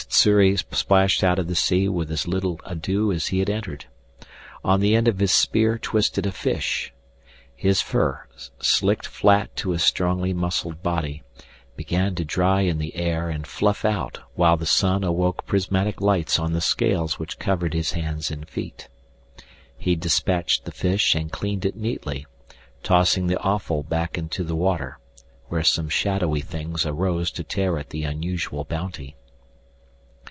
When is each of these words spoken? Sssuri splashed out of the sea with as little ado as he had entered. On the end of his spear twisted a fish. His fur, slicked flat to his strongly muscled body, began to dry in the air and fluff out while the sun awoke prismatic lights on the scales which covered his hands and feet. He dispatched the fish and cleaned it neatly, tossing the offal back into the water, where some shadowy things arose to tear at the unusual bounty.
Sssuri 0.09 0.55
splashed 0.57 1.23
out 1.23 1.39
of 1.39 1.47
the 1.47 1.55
sea 1.55 1.87
with 1.87 2.11
as 2.11 2.27
little 2.27 2.59
ado 2.65 3.11
as 3.11 3.27
he 3.27 3.39
had 3.39 3.49
entered. 3.49 3.85
On 4.63 4.79
the 4.79 4.93
end 4.95 5.07
of 5.07 5.17
his 5.19 5.31
spear 5.33 5.77
twisted 5.79 6.25
a 6.27 6.31
fish. 6.31 6.91
His 7.55 7.81
fur, 7.81 8.25
slicked 8.59 9.07
flat 9.07 9.55
to 9.57 9.69
his 9.71 9.83
strongly 9.83 10.31
muscled 10.33 10.83
body, 10.83 11.23
began 11.75 12.13
to 12.15 12.25
dry 12.25 12.61
in 12.61 12.77
the 12.77 12.95
air 12.95 13.29
and 13.29 13.47
fluff 13.47 13.83
out 13.85 14.19
while 14.35 14.57
the 14.57 14.65
sun 14.67 15.03
awoke 15.03 15.45
prismatic 15.47 16.01
lights 16.01 16.37
on 16.37 16.53
the 16.53 16.61
scales 16.61 17.17
which 17.17 17.39
covered 17.39 17.73
his 17.73 17.93
hands 17.93 18.29
and 18.29 18.47
feet. 18.49 18.89
He 19.77 19.95
dispatched 19.95 20.65
the 20.65 20.71
fish 20.73 21.15
and 21.15 21.31
cleaned 21.31 21.63
it 21.65 21.75
neatly, 21.75 22.25
tossing 22.83 23.25
the 23.27 23.39
offal 23.41 23.81
back 23.83 24.17
into 24.19 24.43
the 24.43 24.55
water, 24.55 24.99
where 25.47 25.63
some 25.63 25.89
shadowy 25.89 26.41
things 26.41 26.85
arose 26.85 27.31
to 27.31 27.43
tear 27.43 27.77
at 27.79 27.89
the 27.91 28.03
unusual 28.03 28.65
bounty. 28.65 29.15